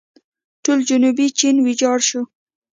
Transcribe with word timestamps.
ټول 0.63 0.79
جنوبي 0.89 1.27
چین 1.39 1.55
ویجاړ 1.65 1.97
شو. 2.09 2.21